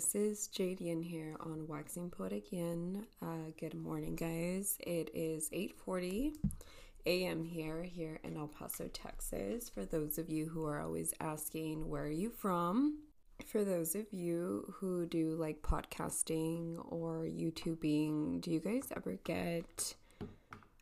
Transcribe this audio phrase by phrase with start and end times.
[0.00, 3.04] This is Jadian here on Waxing Poetic Yin.
[3.20, 4.78] Uh, good morning, guys.
[4.80, 6.36] It is 8:40
[7.04, 7.44] a.m.
[7.44, 9.68] here here in El Paso, Texas.
[9.68, 13.00] For those of you who are always asking, where are you from?
[13.44, 19.96] For those of you who do like podcasting or YouTubing, do you guys ever get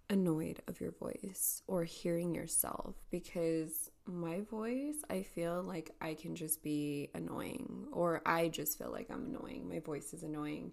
[0.08, 6.34] annoyed of your voice or hearing yourself because my voice, I feel like I can
[6.34, 9.68] just be annoying or I just feel like I'm annoying.
[9.68, 10.72] My voice is annoying.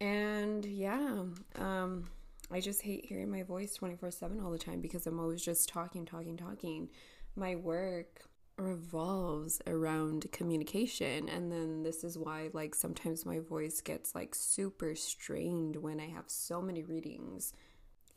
[0.00, 1.24] And yeah,
[1.56, 2.08] um
[2.50, 6.06] I just hate hearing my voice 24/7 all the time because I'm always just talking,
[6.06, 6.88] talking, talking.
[7.36, 8.22] My work
[8.56, 14.94] revolves around communication and then this is why like sometimes my voice gets like super
[14.96, 17.52] strained when I have so many readings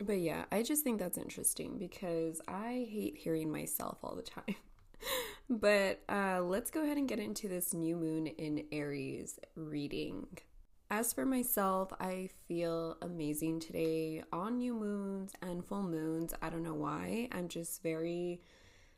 [0.02, 4.56] but yeah, I just think that's interesting because I hate hearing myself all the time.
[5.50, 10.26] but uh, let's go ahead and get into this new moon in Aries reading.
[10.90, 16.34] As for myself, I feel amazing today on new moons and full moons.
[16.42, 17.28] I don't know why.
[17.32, 18.42] I'm just very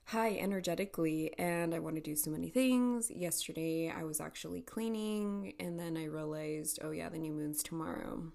[0.06, 3.10] high energetically and I want to do so many things.
[3.10, 8.32] Yesterday, I was actually cleaning and then I realized, oh, yeah, the new moon's tomorrow.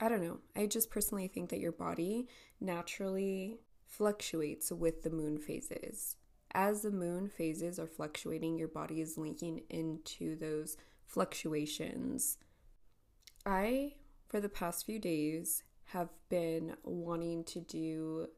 [0.00, 0.38] I don't know.
[0.54, 2.28] I just personally think that your body
[2.60, 6.16] naturally fluctuates with the moon phases.
[6.52, 12.38] As the moon phases are fluctuating, your body is linking into those fluctuations.
[13.44, 13.94] I,
[14.28, 18.28] for the past few days, have been wanting to do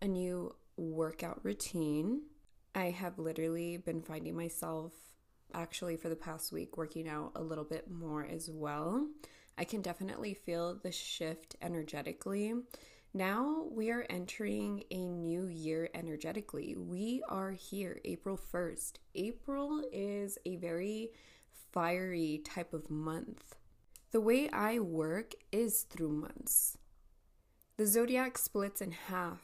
[0.00, 2.22] a new workout routine.
[2.74, 4.92] I have literally been finding myself
[5.52, 9.06] actually for the past week working out a little bit more as well.
[9.56, 12.54] I can definitely feel the shift energetically.
[13.12, 16.74] Now we are entering a new year energetically.
[16.76, 18.94] We are here, April 1st.
[19.14, 21.10] April is a very
[21.72, 23.54] fiery type of month.
[24.10, 26.76] The way I work is through months.
[27.76, 29.42] The zodiac splits in half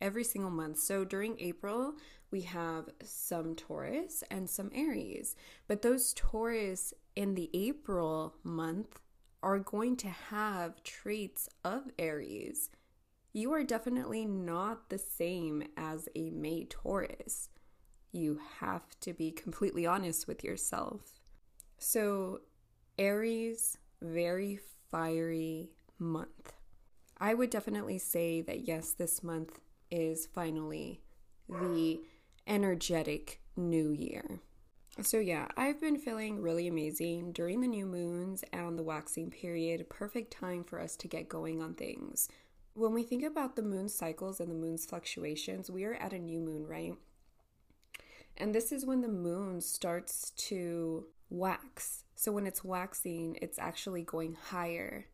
[0.00, 0.78] every single month.
[0.78, 1.94] So during April,
[2.30, 5.36] we have some Taurus and some Aries.
[5.68, 9.00] But those Taurus in the April month
[9.44, 12.70] are going to have traits of Aries.
[13.34, 17.50] You are definitely not the same as a May Taurus.
[18.10, 21.20] You have to be completely honest with yourself.
[21.78, 22.40] So,
[22.98, 24.60] Aries, very
[24.90, 26.54] fiery month.
[27.18, 31.02] I would definitely say that yes, this month is finally
[31.48, 32.00] the
[32.46, 34.40] energetic new year.
[35.02, 39.88] So, yeah, I've been feeling really amazing during the new moons and the waxing period.
[39.88, 42.28] Perfect time for us to get going on things.
[42.74, 46.18] When we think about the moon cycles and the moon's fluctuations, we are at a
[46.18, 46.94] new moon, right?
[48.36, 52.04] And this is when the moon starts to wax.
[52.14, 55.06] So, when it's waxing, it's actually going higher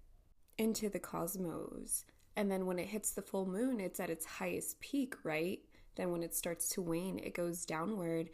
[0.59, 2.05] into the cosmos.
[2.37, 5.61] And then when it hits the full moon, it's at its highest peak, right?
[5.97, 8.29] Then when it starts to wane, it goes downward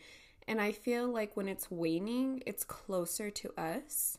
[0.48, 4.18] and I feel like when it's waning, it's closer to us,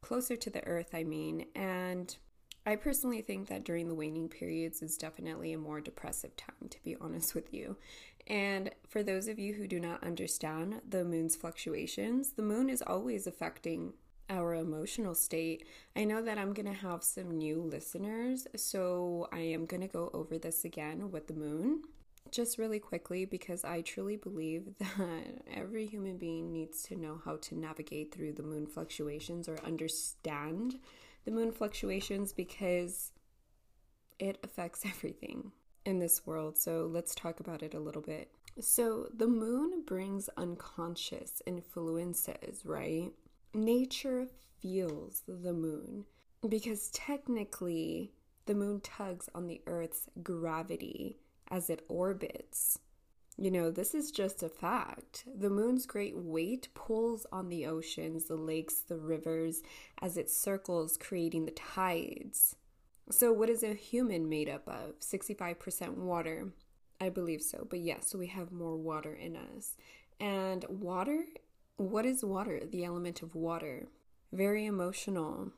[0.00, 1.46] closer to the earth, I mean.
[1.54, 2.16] And
[2.66, 6.82] I personally think that during the waning periods is definitely a more depressive time, to
[6.82, 7.76] be honest with you.
[8.26, 12.82] And for those of you who do not understand the moon's fluctuations, the moon is
[12.82, 13.94] always affecting
[14.28, 15.66] our emotional state.
[15.96, 19.86] I know that I'm going to have some new listeners, so I am going to
[19.88, 21.82] go over this again with the moon
[22.32, 27.36] just really quickly because I truly believe that every human being needs to know how
[27.36, 30.78] to navigate through the moon fluctuations or understand
[31.24, 33.12] the moon fluctuations because
[34.18, 35.52] it affects everything
[35.84, 36.58] in this world.
[36.58, 38.30] So let's talk about it a little bit.
[38.60, 43.12] So the moon brings unconscious influences, right?
[43.54, 44.26] Nature
[44.60, 46.04] feels the moon
[46.48, 48.12] because technically
[48.46, 51.18] the moon tugs on the earth's gravity
[51.50, 52.78] as it orbits.
[53.40, 55.24] You know, this is just a fact.
[55.32, 59.62] The moon's great weight pulls on the oceans, the lakes, the rivers
[60.02, 62.56] as it circles, creating the tides.
[63.10, 64.98] So, what is a human made up of?
[64.98, 66.48] 65% water.
[67.00, 69.76] I believe so, but yes, we have more water in us.
[70.18, 71.26] And water,
[71.76, 72.62] what is water?
[72.68, 73.86] The element of water.
[74.32, 75.52] Very emotional,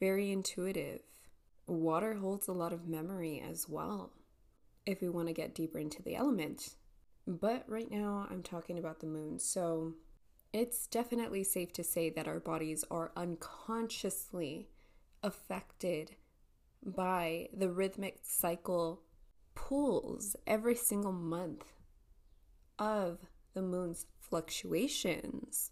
[0.00, 1.02] very intuitive.
[1.68, 4.10] Water holds a lot of memory as well
[4.86, 6.76] if we want to get deeper into the elements.
[7.26, 9.38] But right now, I'm talking about the moon.
[9.38, 9.94] So
[10.52, 14.68] it's definitely safe to say that our bodies are unconsciously
[15.22, 16.16] affected
[16.84, 19.02] by the rhythmic cycle
[19.54, 21.64] pulls every single month
[22.78, 23.18] of
[23.54, 25.70] the moon's fluctuations.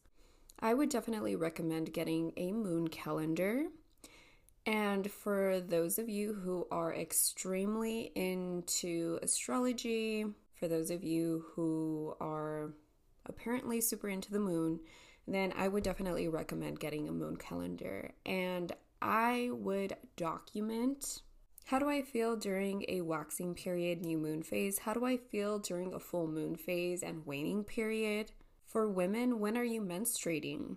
[0.58, 3.67] I would definitely recommend getting a moon calendar.
[4.64, 10.25] And for those of you who are extremely into astrology,
[10.55, 12.73] for those of you who are
[13.26, 14.81] apparently super into the moon,
[15.26, 18.12] then I would definitely recommend getting a moon calendar.
[18.25, 21.23] And I would document
[21.65, 24.79] how do I feel during a waxing period, new moon phase?
[24.79, 28.32] How do I feel during a full moon phase and waning period?
[28.67, 30.76] For women, when are you menstruating?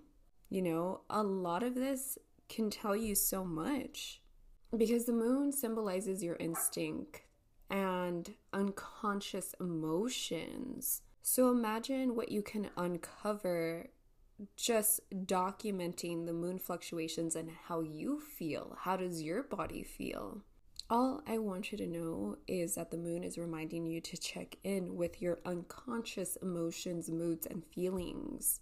[0.50, 2.18] You know, a lot of this
[2.50, 4.22] can tell you so much
[4.76, 7.22] because the moon symbolizes your instinct
[7.70, 11.02] and unconscious emotions.
[11.22, 13.90] So imagine what you can uncover
[14.58, 18.78] just documenting the moon fluctuations and how you feel.
[18.82, 20.42] How does your body feel?
[20.90, 24.58] All I want you to know is that the moon is reminding you to check
[24.64, 28.60] in with your unconscious emotions, moods, and feelings.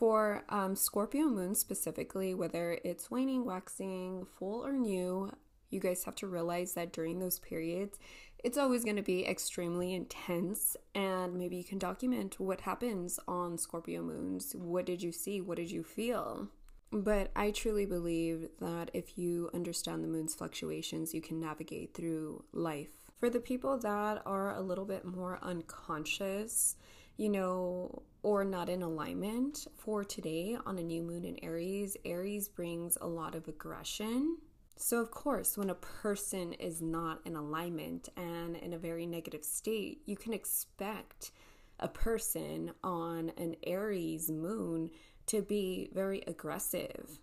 [0.00, 5.30] For um, Scorpio moon specifically, whether it's waning, waxing, full, or new,
[5.68, 7.98] you guys have to realize that during those periods,
[8.42, 10.74] it's always going to be extremely intense.
[10.94, 14.56] And maybe you can document what happens on Scorpio moons.
[14.56, 15.42] What did you see?
[15.42, 16.48] What did you feel?
[16.90, 22.44] But I truly believe that if you understand the moon's fluctuations, you can navigate through
[22.54, 23.12] life.
[23.18, 26.76] For the people that are a little bit more unconscious,
[27.18, 32.48] you know, or not in alignment, for today on a new moon in Aries, Aries
[32.48, 34.38] brings a lot of aggression.
[34.76, 39.44] So, of course, when a person is not in alignment and in a very negative
[39.44, 41.32] state, you can expect
[41.78, 44.90] a person on an Aries moon
[45.26, 47.18] to be very aggressive,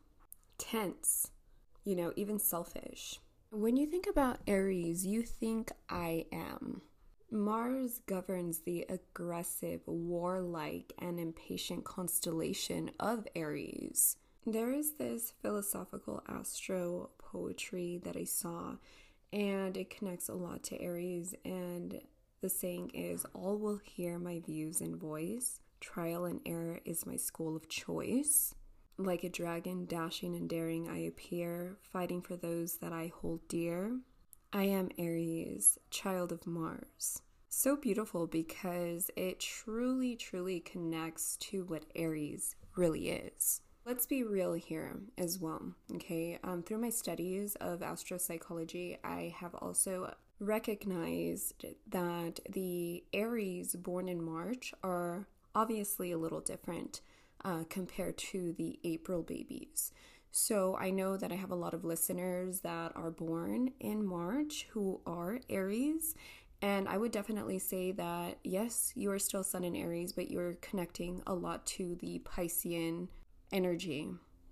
[0.58, 1.32] tense,
[1.84, 3.20] you know, even selfish.
[3.50, 6.82] When you think about Aries, you think I am.
[7.30, 14.16] Mars governs the aggressive, warlike, and impatient constellation of Aries.
[14.46, 18.78] There is this philosophical astro poetry that I saw,
[19.34, 21.36] and it connects a lot to Aries.
[21.44, 22.00] And
[22.40, 25.60] the saying is, All will hear my views and voice.
[25.82, 28.56] Trial and error is my school of choice.
[28.98, 34.00] Like a dragon, dashing and daring, I appear, fighting for those that I hold dear.
[34.54, 37.22] I am Aries, child of Mars.
[37.50, 43.60] So beautiful because it truly, truly connects to what Aries really is.
[43.86, 46.40] Let's be real here as well, okay?
[46.46, 54.24] Um, through my studies of astropsychology, I have also recognized that the Aries born in
[54.24, 57.02] March are obviously a little different
[57.44, 59.92] uh, compared to the April babies.
[60.32, 64.68] So I know that I have a lot of listeners that are born in March
[64.72, 66.16] who are Aries.
[66.62, 70.56] And I would definitely say that yes, you are still Sun in Aries, but you're
[70.56, 73.08] connecting a lot to the Piscean
[73.52, 74.10] energy.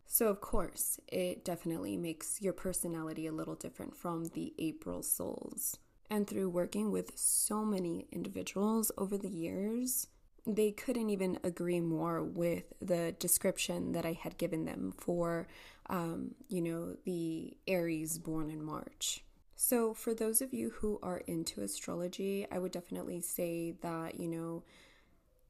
[0.07, 5.77] So, of course, it definitely makes your personality a little different from the April souls.
[6.09, 10.07] And through working with so many individuals over the years,
[10.47, 15.47] they couldn't even agree more with the description that I had given them for,
[15.89, 19.23] um, you know, the Aries born in March.
[19.55, 24.27] So, for those of you who are into astrology, I would definitely say that, you
[24.27, 24.63] know,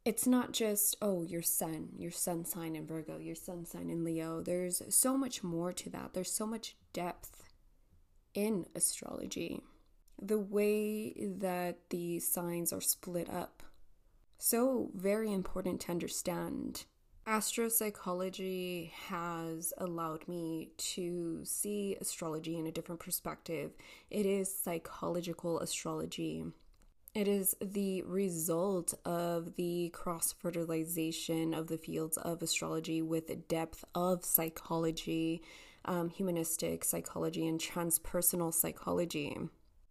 [0.06, 4.04] it's not just, oh, your sun, your sun sign in Virgo, your sun sign in
[4.04, 4.42] Leo.
[4.42, 6.14] There's so much more to that.
[6.14, 7.44] There's so much depth
[8.36, 9.64] in astrology.
[10.22, 13.64] The way that the signs are split up
[14.38, 16.86] so very important to understand.
[17.28, 23.72] Astropsychology has allowed me to see astrology in a different perspective.
[24.12, 26.46] It is psychological astrology.
[27.16, 33.84] It is the result of the cross fertilization of the fields of astrology with depth
[33.96, 35.42] of psychology,
[35.86, 39.38] um, humanistic psychology, and transpersonal psychology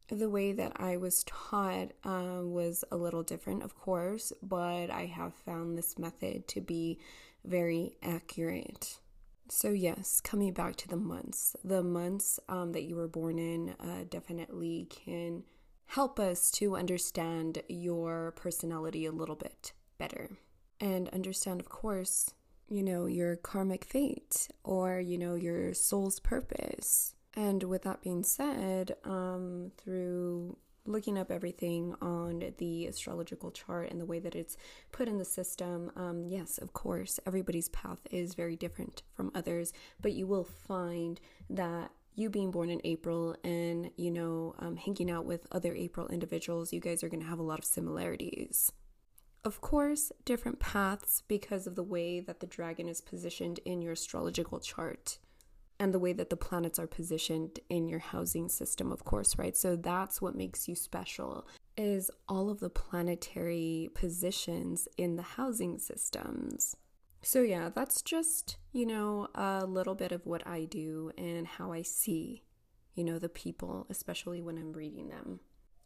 [0.08, 5.06] the way that I was taught um, was a little different, of course, but I
[5.06, 6.98] have found this method to be
[7.44, 8.98] very accurate.
[9.48, 13.74] So, yes, coming back to the months, the months um, that you were born in
[13.80, 15.44] uh, definitely can
[15.86, 20.30] help us to understand your personality a little bit better.
[20.80, 22.32] And understand, of course,
[22.68, 28.22] you know, your karmic fate or, you know, your soul's purpose and with that being
[28.22, 34.56] said, um, through looking up everything on the astrological chart and the way that it's
[34.92, 39.72] put in the system, um, yes, of course, everybody's path is very different from others,
[40.00, 45.10] but you will find that you being born in April and, you know, um, hanging
[45.10, 48.70] out with other April individuals, you guys are going to have a lot of similarities.
[49.44, 53.92] Of course, different paths because of the way that the dragon is positioned in your
[53.92, 55.18] astrological chart
[55.78, 59.56] and the way that the planets are positioned in your housing system, of course, right?
[59.56, 65.78] So that's what makes you special is all of the planetary positions in the housing
[65.78, 66.76] systems.
[67.22, 71.72] So, yeah, that's just, you know, a little bit of what I do and how
[71.72, 72.44] I see,
[72.94, 75.40] you know, the people, especially when I'm reading them.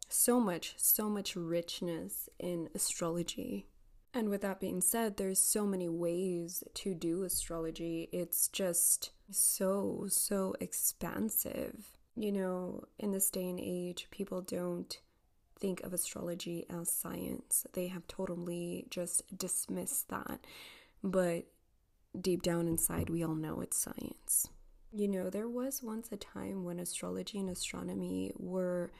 [0.08, 3.68] So much, so much richness in astrology.
[4.14, 8.08] And with that being said, there's so many ways to do astrology.
[8.12, 11.98] It's just so, so expansive.
[12.16, 14.98] You know, in this day and age, people don't
[15.60, 17.66] think of astrology as science.
[17.74, 20.40] They have totally just dismissed that.
[21.02, 21.44] But
[22.18, 24.48] deep down inside, we all know it's science.
[24.90, 28.90] You know, there was once a time when astrology and astronomy were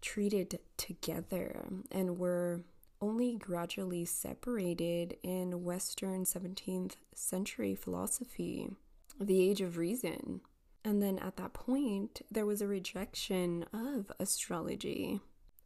[0.00, 2.60] treated together and were
[3.00, 8.70] only gradually separated in Western 17th century philosophy,
[9.18, 10.40] the Age of Reason.
[10.84, 15.20] And then at that point, there was a rejection of astrology.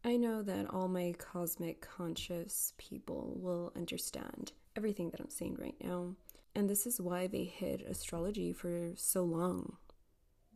[0.05, 5.76] I know that all my cosmic conscious people will understand everything that I'm saying right
[5.83, 6.14] now.
[6.55, 9.76] And this is why they hid astrology for so long.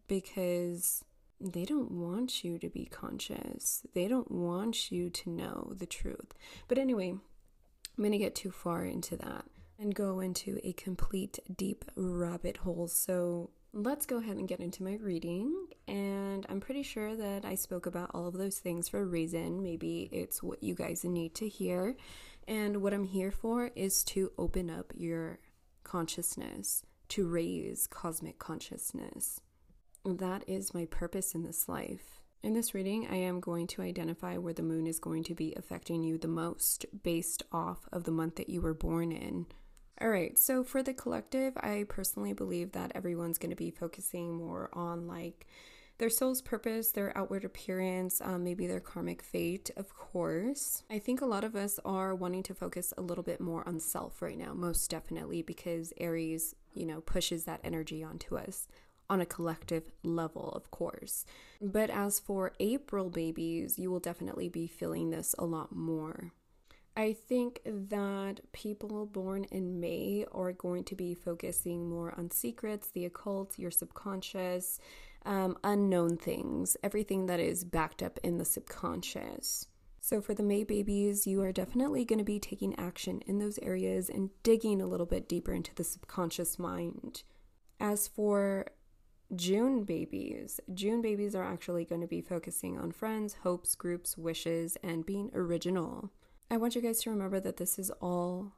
[0.07, 1.05] Because
[1.41, 3.83] they don't want you to be conscious.
[3.95, 6.35] They don't want you to know the truth.
[6.67, 7.21] But anyway, I'm
[8.05, 9.45] going to get too far into that
[9.79, 12.89] and go into a complete deep rabbit hole.
[12.89, 15.67] So let's go ahead and get into my reading.
[15.87, 19.63] And I'm pretty sure that I spoke about all of those things for a reason.
[19.63, 21.97] Maybe it's what you guys need to hear.
[22.49, 25.39] And what I'm here for is to open up your
[25.85, 29.41] consciousness, to raise cosmic consciousness.
[30.17, 32.23] That is my purpose in this life.
[32.43, 35.53] In this reading, I am going to identify where the moon is going to be
[35.55, 39.45] affecting you the most based off of the month that you were born in.
[40.01, 44.35] All right, so for the collective, I personally believe that everyone's going to be focusing
[44.35, 45.47] more on like
[45.99, 50.85] their soul's purpose, their outward appearance, um, maybe their karmic fate, of course.
[50.89, 53.79] I think a lot of us are wanting to focus a little bit more on
[53.79, 58.69] self right now, most definitely, because Aries, you know, pushes that energy onto us
[59.11, 61.25] on a collective level, of course.
[61.61, 66.33] But as for April babies, you will definitely be feeling this a lot more.
[66.97, 72.91] I think that people born in May are going to be focusing more on secrets,
[72.91, 74.81] the occult, your subconscious,
[75.25, 79.67] um, unknown things, everything that is backed up in the subconscious.
[80.01, 83.59] So, for the May babies, you are definitely going to be taking action in those
[83.61, 87.23] areas and digging a little bit deeper into the subconscious mind.
[87.79, 88.67] As for
[89.37, 94.79] June babies, June babies are actually going to be focusing on friends, hopes, groups, wishes,
[94.83, 96.11] and being original.
[96.51, 98.53] I want you guys to remember that this is all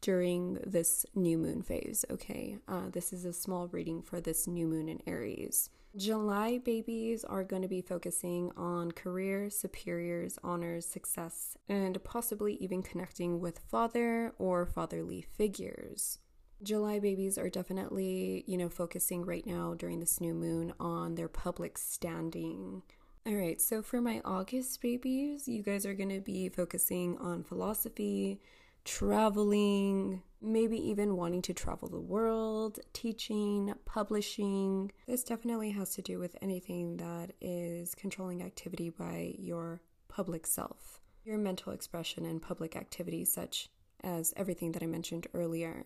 [0.00, 2.56] during this new moon phase, okay?
[2.66, 5.68] Uh, this is a small reading for this new moon in Aries.
[5.94, 12.82] July babies are going to be focusing on career, superiors, honors, success, and possibly even
[12.82, 16.18] connecting with father or fatherly figures.
[16.62, 21.28] July babies are definitely, you know, focusing right now during this new moon on their
[21.28, 22.82] public standing,
[23.28, 27.42] all right, so for my August babies, you guys are going to be focusing on
[27.42, 28.40] philosophy,
[28.86, 34.90] traveling, maybe even wanting to travel the world, teaching, publishing.
[35.06, 41.02] This definitely has to do with anything that is controlling activity by your public self,
[41.22, 43.68] your mental expression and public activities, such
[44.02, 45.84] as everything that I mentioned earlier.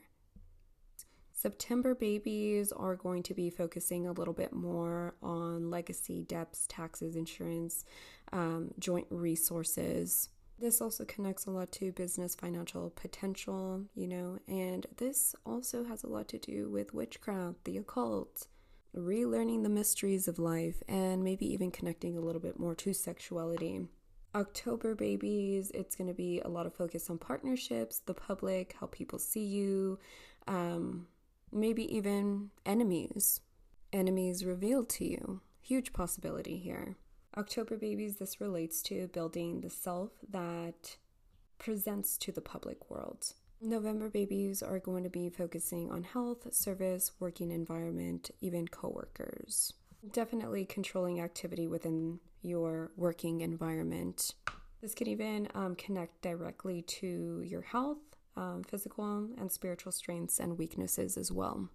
[1.42, 7.16] September babies are going to be focusing a little bit more on legacy, debts, taxes,
[7.16, 7.84] insurance,
[8.32, 10.28] um, joint resources.
[10.60, 16.04] This also connects a lot to business financial potential, you know, and this also has
[16.04, 18.46] a lot to do with witchcraft, the occult,
[18.96, 23.88] relearning the mysteries of life, and maybe even connecting a little bit more to sexuality.
[24.36, 28.86] October babies, it's going to be a lot of focus on partnerships, the public, how
[28.86, 29.98] people see you,
[30.46, 31.08] um,
[31.52, 33.40] maybe even enemies.
[33.92, 35.40] Enemies revealed to you.
[35.60, 36.96] Huge possibility here.
[37.36, 40.96] October babies, this relates to building the self that
[41.58, 43.34] presents to the public world.
[43.60, 49.72] November babies are going to be focusing on health, service, working environment, even coworkers.
[50.12, 54.34] Definitely controlling activity within your working environment.
[54.80, 60.58] This could even um, connect directly to your health, um, physical and spiritual strengths and
[60.58, 61.68] weaknesses as well.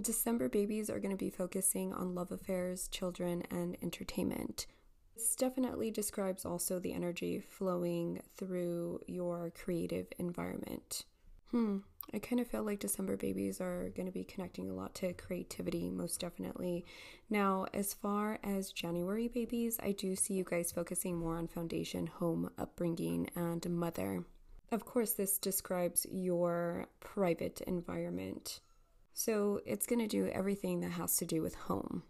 [0.00, 4.66] December babies are going to be focusing on love affairs, children, and entertainment.
[5.14, 11.04] This definitely describes also the energy flowing through your creative environment.
[11.50, 11.78] Hmm,
[12.14, 15.12] I kind of feel like December babies are going to be connecting a lot to
[15.12, 16.86] creativity, most definitely.
[17.28, 22.06] Now, as far as January babies, I do see you guys focusing more on foundation,
[22.06, 24.24] home, upbringing, and mother.
[24.72, 28.60] Of course, this describes your private environment.
[29.12, 32.04] So it's going to do everything that has to do with home.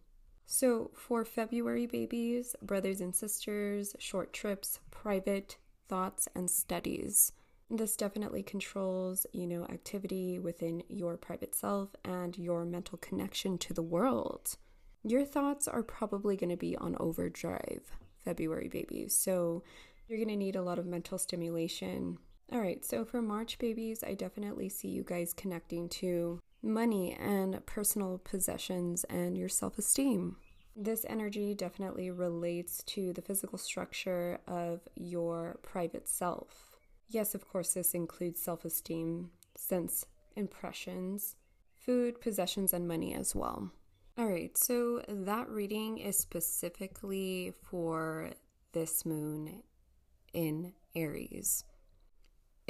[0.46, 5.56] So for February babies, brothers and sisters, short trips, private
[5.88, 7.32] thoughts, and studies.
[7.68, 13.74] This definitely controls, you know, activity within your private self and your mental connection to
[13.74, 14.56] the world.
[15.02, 17.90] Your thoughts are probably going to be on overdrive,
[18.24, 19.16] February babies.
[19.16, 19.64] So
[20.06, 22.18] you're going to need a lot of mental stimulation.
[22.50, 27.64] All right, so for March babies, I definitely see you guys connecting to money and
[27.66, 30.36] personal possessions and your self esteem.
[30.74, 36.78] This energy definitely relates to the physical structure of your private self.
[37.08, 41.36] Yes, of course, this includes self esteem, sense impressions,
[41.78, 43.70] food, possessions, and money as well.
[44.16, 48.30] All right, so that reading is specifically for
[48.72, 49.62] this moon
[50.32, 51.64] in Aries.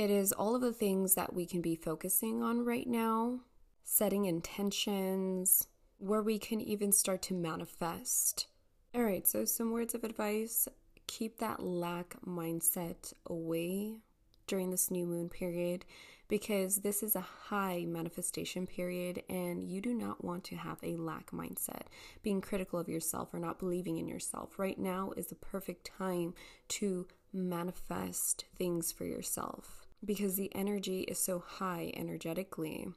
[0.02, 3.42] It is all of the things that we can be focusing on right now,
[3.84, 5.68] setting intentions,
[5.98, 8.48] where we can even start to manifest.
[8.96, 10.66] All right, so some words of advice
[11.06, 13.98] keep that lack mindset away
[14.48, 15.84] during this new moon period
[16.26, 20.96] because this is a high manifestation period and you do not want to have a
[20.96, 21.82] lack mindset,
[22.24, 24.58] being critical of yourself or not believing in yourself.
[24.58, 26.34] Right now is the perfect time
[26.70, 32.88] to manifest things for yourself because the energy is so high energetically.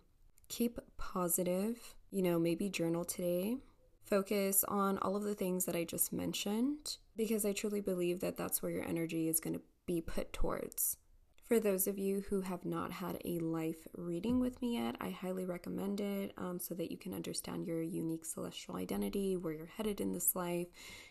[0.47, 3.57] Keep positive, you know, maybe journal today.
[4.03, 8.37] Focus on all of the things that I just mentioned because I truly believe that
[8.37, 10.97] that's where your energy is going to be put towards.
[11.43, 15.11] For those of you who have not had a life reading with me yet, I
[15.11, 19.67] highly recommend it um, so that you can understand your unique celestial identity, where you're
[19.67, 20.67] headed in this life,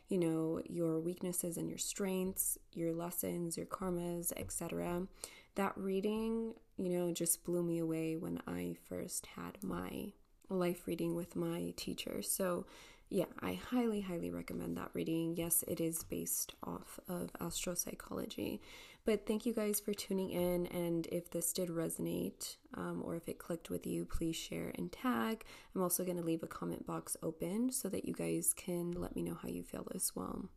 [0.09, 5.07] you know, your weaknesses and your strengths, your lessons, your karmas, etc
[5.57, 10.13] that reading, you know, just blew me away when I first had my
[10.49, 12.23] life reading with my teacher.
[12.23, 12.67] So,
[13.11, 15.37] yeah, I highly, highly recommend that reading.
[15.37, 18.61] Yes, it is based off of astropsychology.
[19.05, 20.67] But thank you guys for tuning in.
[20.67, 24.91] And if this did resonate um, or if it clicked with you, please share and
[24.91, 25.45] tag.
[25.75, 29.15] I'm also going to leave a comment box open so that you guys can let
[29.15, 30.49] me know how you feel as well.